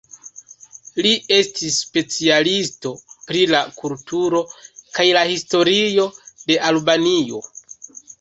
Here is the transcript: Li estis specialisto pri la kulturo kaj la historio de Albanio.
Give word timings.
Li 1.05 1.09
estis 1.33 1.75
specialisto 1.81 2.93
pri 3.27 3.43
la 3.55 3.59
kulturo 3.81 4.41
kaj 4.99 5.05
la 5.19 5.23
historio 5.33 6.07
de 6.53 6.59
Albanio. 6.71 7.43